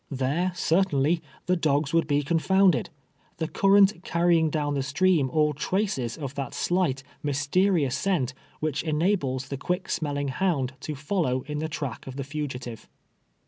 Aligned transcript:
Tlicre, 0.11 0.57
certainly, 0.57 1.21
the 1.45 1.55
dogs 1.55 1.91
wouhl 1.91 2.09
he 2.09 2.23
con 2.23 2.39
fonndcd— 2.39 2.87
the 3.37 3.47
current 3.47 4.03
carrying 4.03 4.49
down 4.49 4.73
the 4.73 4.81
stream 4.81 5.29
all 5.29 5.53
traces 5.53 6.17
of 6.17 6.33
that 6.33 6.55
slight, 6.55 7.03
mysterious 7.21 7.95
scent, 7.95 8.33
which 8.59 8.81
enables 8.81 9.49
the 9.49 9.59
qnick 9.59 9.91
smelling 9.91 10.29
hound 10.29 10.73
to 10.79 10.95
follow 10.95 11.43
in 11.43 11.59
the 11.59 11.69
track 11.69 12.07
of 12.07 12.15
the 12.15 12.23
fugitive. 12.23 12.89